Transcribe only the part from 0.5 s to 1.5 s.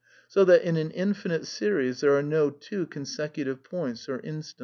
in an infinite